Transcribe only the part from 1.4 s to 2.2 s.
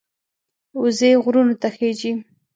ته خېژي